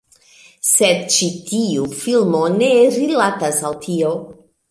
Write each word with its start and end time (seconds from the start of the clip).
Sed 0.69 1.03
ĉi 1.15 1.27
tiu 1.49 1.85
filmo 1.99 2.41
ne 2.55 2.71
rilatas 2.97 3.63
al 3.71 3.77
tio. 3.87 4.13